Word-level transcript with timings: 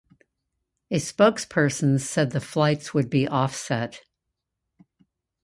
A 0.89 0.95
spokesperson 0.95 1.99
said 1.99 2.31
the 2.31 2.41
flights 2.41 2.91
would 2.91 3.07
be 3.07 3.27
offset. 3.27 4.01